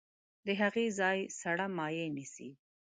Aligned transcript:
د 0.45 0.47
هغې 0.61 0.85
ځای 0.99 1.19
سړه 1.39 1.67
مایع 1.77 2.07
نیسي. 2.15 2.49